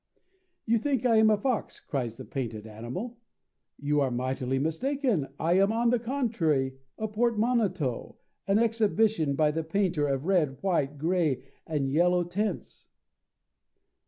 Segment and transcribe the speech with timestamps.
[0.65, 3.19] 'You think I am a fox,' cries the painted animal.
[3.77, 8.17] 'You are mightily mistaken; I am, on the contrary, a portmanteau,
[8.47, 12.87] an exhibition by the painter of red, white, grey, and yellow tints.'"